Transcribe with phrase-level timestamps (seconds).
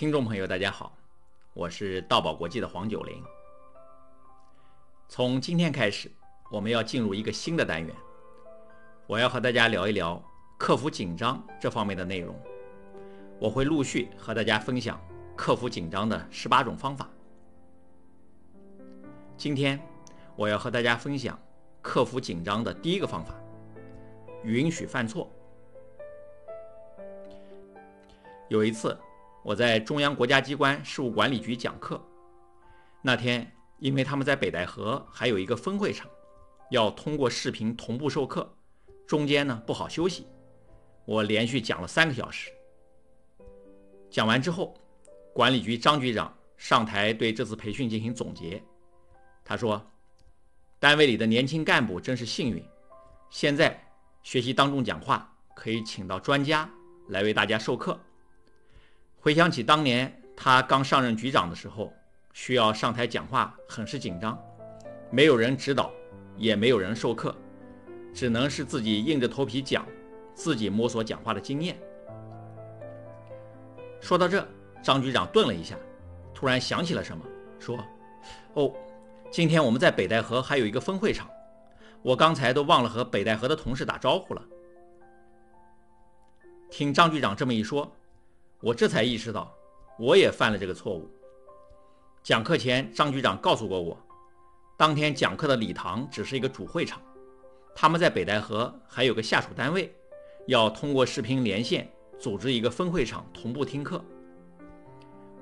[0.00, 0.96] 听众朋友，大家好，
[1.52, 3.22] 我是道宝国际的黄九龄。
[5.10, 6.10] 从今天开始，
[6.50, 7.94] 我们要进入一个新的单元，
[9.06, 10.18] 我要和大家聊一聊
[10.56, 12.34] 克服紧张这方面的内容。
[13.38, 14.98] 我会陆续和大家分享
[15.36, 17.06] 克服紧张的十八种方法。
[19.36, 19.78] 今天
[20.34, 21.38] 我要和大家分享
[21.82, 23.34] 克服紧张的第一个方法：
[24.44, 25.30] 允许犯错。
[28.48, 28.98] 有一次。
[29.42, 32.00] 我在中央国家机关事务管理局讲课，
[33.00, 36.06] 那天因为他们在北戴河还有一个分会场，
[36.70, 38.54] 要通过视频同步授课，
[39.06, 40.26] 中间呢不好休息，
[41.06, 42.50] 我连续讲了三个小时。
[44.10, 44.74] 讲完之后，
[45.32, 48.62] 管理局张局长上台对这次培训进行总结，
[49.42, 49.82] 他说
[50.78, 52.62] ：“单位里的年轻干部真是幸运，
[53.30, 53.82] 现在
[54.22, 56.68] 学习当众讲话可以请到专家
[57.08, 57.98] 来为大家授课。”
[59.22, 61.92] 回想起当年他刚上任局长的时候，
[62.32, 64.42] 需要上台讲话，很是紧张，
[65.10, 65.92] 没有人指导，
[66.38, 67.36] 也没有人授课，
[68.14, 69.86] 只能是自己硬着头皮讲，
[70.32, 71.78] 自己摸索讲话的经验。
[74.00, 74.42] 说到这，
[74.82, 75.76] 张局长顿了一下，
[76.32, 77.22] 突然想起了什么，
[77.58, 77.78] 说
[78.54, 78.72] ：“哦，
[79.30, 81.28] 今天我们在北戴河还有一个分会场，
[82.00, 84.42] 我刚才都忘了和北戴河的同事打招呼了。”
[86.70, 87.94] 听张局长这么一说。
[88.62, 89.50] 我这才意识到，
[89.98, 91.10] 我也犯了这个错误。
[92.22, 93.96] 讲课前，张局长告诉过我，
[94.76, 97.00] 当天讲课的礼堂只是一个主会场，
[97.74, 99.90] 他们在北戴河还有个下属单位，
[100.46, 104.04] 要通过视频连线组织一个分会场同步听课。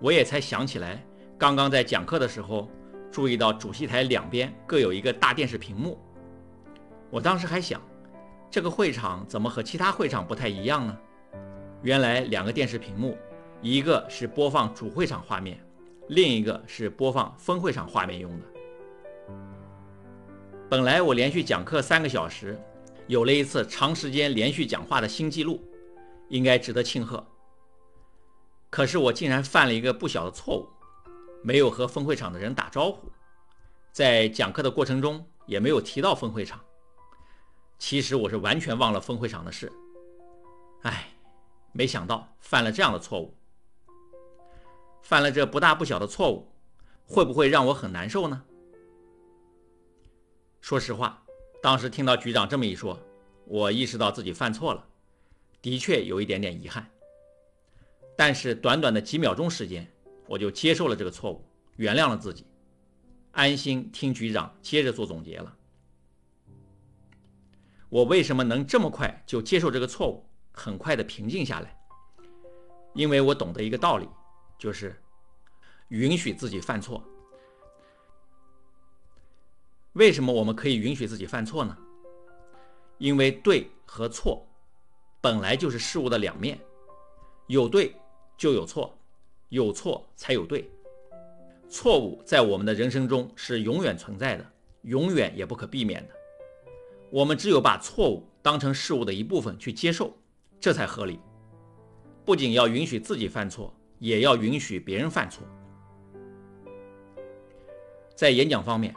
[0.00, 1.04] 我也才想起来，
[1.36, 2.70] 刚刚在讲课的时候，
[3.10, 5.98] 注意到主席台两边各有一个大电视屏幕。
[7.10, 7.82] 我当时还想，
[8.48, 10.96] 这个会场怎么和其他会场不太一样呢？
[11.82, 13.16] 原来两个电视屏幕，
[13.62, 15.64] 一个是播放主会场画面，
[16.08, 18.46] 另一个是播放分会场画面用的。
[20.68, 22.60] 本来我连续讲课三个小时，
[23.06, 25.62] 有了一次长时间连续讲话的新纪录，
[26.28, 27.24] 应该值得庆贺。
[28.70, 30.68] 可是我竟然犯了一个不小的错误，
[31.42, 33.08] 没有和分会场的人打招呼，
[33.92, 36.60] 在讲课的过程中也没有提到分会场。
[37.78, 39.72] 其实我是完全忘了分会场的事，
[40.82, 41.07] 唉。
[41.78, 43.32] 没想到犯了这样的错误，
[45.00, 46.50] 犯了这不大不小的错误，
[47.06, 48.42] 会不会让我很难受呢？
[50.60, 51.22] 说实话，
[51.62, 52.98] 当时听到局长这么一说，
[53.44, 54.84] 我意识到自己犯错了，
[55.62, 56.84] 的确有一点点遗憾。
[58.16, 59.88] 但是短短的几秒钟时间，
[60.26, 61.44] 我就接受了这个错误，
[61.76, 62.44] 原谅了自己，
[63.30, 65.56] 安心听局长接着做总结了。
[67.88, 70.24] 我为什么能这么快就接受这个错误？
[70.58, 71.78] 很快的平静下来，
[72.92, 74.08] 因为我懂得一个道理，
[74.58, 75.00] 就是
[75.88, 77.00] 允许自己犯错。
[79.92, 81.78] 为什么我们可以允许自己犯错呢？
[82.98, 84.44] 因为对和错
[85.20, 86.58] 本来就是事物的两面，
[87.46, 87.94] 有对
[88.36, 88.98] 就有错，
[89.50, 90.68] 有错才有对。
[91.70, 94.44] 错误在我们的人生中是永远存在的，
[94.82, 96.14] 永远也不可避免的。
[97.10, 100.16] 我们只有把错误当成事物的一部分去接受。
[100.60, 101.20] 这才合理。
[102.24, 105.46] 不仅要允许自己犯错，也要允许别人犯错。
[108.14, 108.94] 在演讲方面，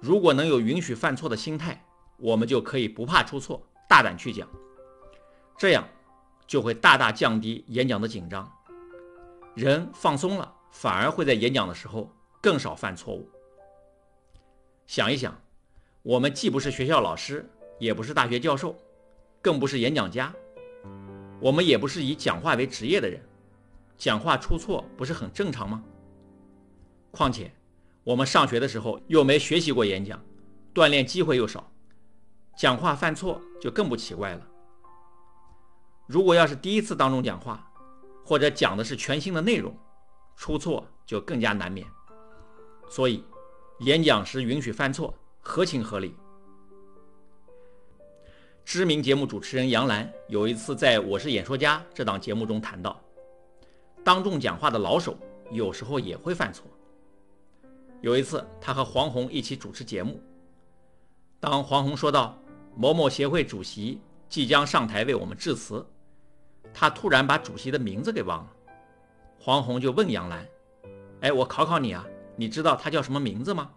[0.00, 1.84] 如果能有允许犯错的心态，
[2.18, 4.48] 我们就可以不怕出错，大胆去讲。
[5.58, 5.88] 这样
[6.46, 8.50] 就会大大降低演讲的紧张。
[9.54, 12.10] 人放松了，反而会在演讲的时候
[12.40, 13.28] 更少犯错误。
[14.86, 15.36] 想一想，
[16.02, 17.48] 我们既不是学校老师，
[17.78, 18.76] 也不是大学教授，
[19.40, 20.32] 更不是演讲家。
[21.42, 23.20] 我们也不是以讲话为职业的人，
[23.98, 25.82] 讲话出错不是很正常吗？
[27.10, 27.52] 况且，
[28.04, 30.24] 我们上学的时候又没学习过演讲，
[30.72, 31.68] 锻炼机会又少，
[32.56, 34.46] 讲话犯错就更不奇怪了。
[36.06, 37.68] 如果要是第一次当众讲话，
[38.24, 39.76] 或者讲的是全新的内容，
[40.36, 41.84] 出错就更加难免。
[42.88, 43.24] 所以，
[43.80, 46.14] 演讲时允许犯错，合情合理。
[48.64, 52.98] 知名节目主持人杨澜有一次在《我是演说家》这档节目中谈到，
[54.02, 55.16] 当众讲话的老手
[55.50, 56.66] 有时候也会犯错。
[58.00, 60.20] 有一次，他和黄宏一起主持节目，
[61.38, 62.38] 当黄宏说到
[62.74, 65.84] 某某协会主席即将上台为我们致辞，
[66.72, 68.52] 他突然把主席的名字给忘了。
[69.38, 70.46] 黄宏就问杨澜
[71.20, 72.06] ：“哎，我考考你啊，
[72.36, 73.70] 你知道他叫什么名字吗？”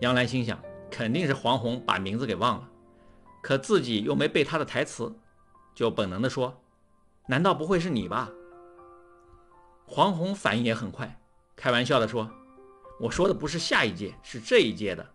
[0.00, 0.60] 杨澜心想，
[0.90, 2.68] 肯定是黄宏把名字给忘了。
[3.44, 5.14] 可自己又没背他的台词，
[5.74, 6.62] 就本能地说
[7.28, 8.30] ：“难道不会是你吧？”
[9.84, 11.20] 黄宏反应也很快，
[11.54, 12.30] 开玩笑的说
[12.98, 15.06] ：“我说的不是下一届，是这一届的。”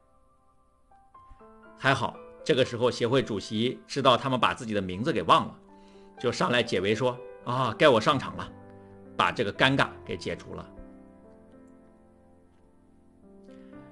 [1.75, 5.59] 还好，这个时候协会主席知道他们把自己的名字给忘了，
[6.19, 8.47] 就上来解围说：“啊，该我上场了，
[9.17, 10.71] 把这个尴尬给解除了。”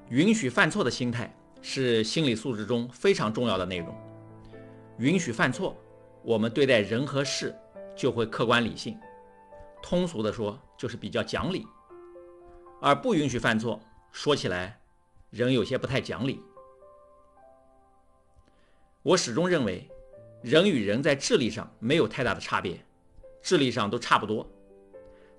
[0.09, 4.06] 允许犯错的心态是心理素质中非常重要的内容。
[4.99, 5.77] 允许犯错，
[6.23, 7.55] 我们对待人和事
[7.95, 8.99] 就会客观理性。
[9.81, 11.61] 通俗的说，就是比较讲理；
[12.81, 13.79] 而不允许犯错，
[14.11, 14.79] 说起来
[15.29, 16.41] 人有些不太讲理。
[19.03, 19.87] 我始终认为，
[20.41, 22.83] 人与人在智力上没有太大的差别，
[23.41, 24.49] 智力上都差不多，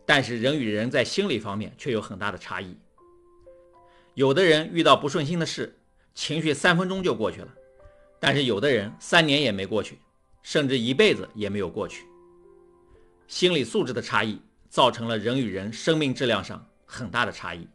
[0.06, 2.76] 但是人与人在心理方面却有很大的差异。
[4.14, 5.76] 有的人遇到不顺心的事，
[6.14, 7.48] 情绪三分钟就过去了。
[8.20, 9.98] 但是有的人三年也没过去，
[10.42, 12.04] 甚至一辈子也没有过去。
[13.26, 17.68] 心理素质的差异造成了人与人生命质量上很大的差异。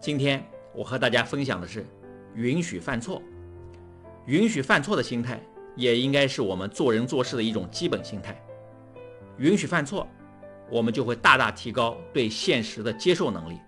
[0.00, 1.84] 今天我和大家分享的是
[2.34, 3.20] 允许犯错，
[4.26, 5.42] 允许犯错的心态
[5.74, 8.40] 也应该是我们做人做事的一种基本心态。
[9.38, 10.06] 允许犯错，
[10.70, 13.58] 我们就会大大提高对现实的接受能力，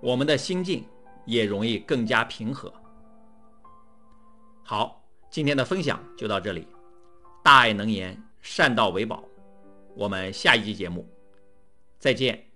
[0.00, 0.84] 我们的心境
[1.24, 2.72] 也容易更加平和。
[4.70, 6.68] 好，今天的分享就到这里。
[7.42, 9.24] 大爱能言，善道为宝。
[9.96, 11.08] 我们下一期节目
[11.98, 12.47] 再见。